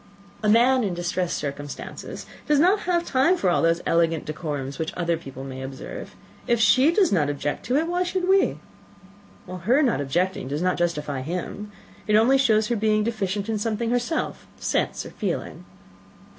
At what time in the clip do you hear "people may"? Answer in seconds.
5.15-5.61